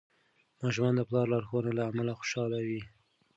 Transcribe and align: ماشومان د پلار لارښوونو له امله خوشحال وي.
ماشومان 0.61 0.93
د 0.95 1.01
پلار 1.09 1.25
لارښوونو 1.33 1.75
له 1.77 1.83
امله 1.89 2.11
خوشحال 2.19 2.51
وي. 2.67 2.81